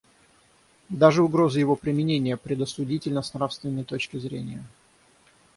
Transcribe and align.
Даже 0.89 1.21
угроза 1.21 1.59
его 1.59 1.75
применения 1.75 2.35
предосудительна 2.35 3.21
с 3.21 3.35
нравственной 3.35 3.83
точки 3.83 4.17
зрения. 4.17 4.63